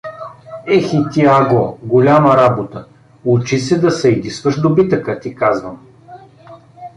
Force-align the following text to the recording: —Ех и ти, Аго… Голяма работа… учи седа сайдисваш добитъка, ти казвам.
—Ех 0.75 0.93
и 0.93 1.05
ти, 1.11 1.25
Аго… 1.25 1.79
Голяма 1.83 2.37
работа… 2.37 2.87
учи 3.25 3.59
седа 3.59 3.89
сайдисваш 3.91 4.61
добитъка, 4.61 5.19
ти 5.19 5.35
казвам. 5.35 5.79